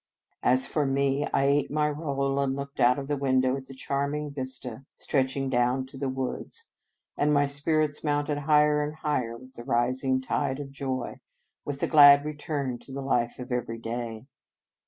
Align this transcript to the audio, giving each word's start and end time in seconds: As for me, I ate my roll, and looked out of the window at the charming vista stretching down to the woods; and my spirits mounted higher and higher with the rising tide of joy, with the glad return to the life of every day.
As 0.41 0.65
for 0.65 0.83
me, 0.83 1.27
I 1.31 1.43
ate 1.45 1.69
my 1.69 1.87
roll, 1.87 2.39
and 2.39 2.55
looked 2.55 2.79
out 2.79 2.97
of 2.97 3.07
the 3.07 3.15
window 3.15 3.55
at 3.55 3.67
the 3.67 3.75
charming 3.75 4.31
vista 4.31 4.83
stretching 4.97 5.47
down 5.47 5.85
to 5.85 5.97
the 5.99 6.09
woods; 6.09 6.63
and 7.15 7.31
my 7.31 7.45
spirits 7.45 8.03
mounted 8.03 8.39
higher 8.39 8.81
and 8.83 8.95
higher 8.95 9.37
with 9.37 9.53
the 9.53 9.63
rising 9.63 10.19
tide 10.19 10.59
of 10.59 10.71
joy, 10.71 11.19
with 11.65 11.81
the 11.81 11.87
glad 11.87 12.25
return 12.25 12.79
to 12.79 12.91
the 12.91 13.03
life 13.03 13.37
of 13.37 13.51
every 13.51 13.77
day. 13.77 14.25